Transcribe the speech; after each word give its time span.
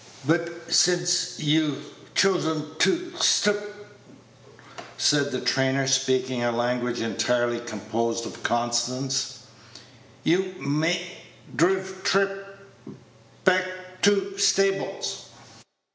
"B't 0.25 0.67
s'nc'y'h'v 0.67 1.77
ch's'n 2.15 2.75
t' 2.79 3.11
s't 3.19 3.45
'p," 3.45 3.59
said 4.97 5.31
the 5.31 5.39
trainer, 5.39 5.85
speaking 5.87 6.43
a 6.43 6.51
language 6.51 7.01
entirely 7.01 7.59
composed 7.59 8.25
of 8.25 8.41
consonants, 8.41 9.41
"y' 10.23 10.37
m'y 10.59 10.99
dr'v' 11.55 12.01
tr'p 12.01 12.31
b'ck 13.45 13.65
t' 14.01 14.37
st'bl's." 14.39 15.25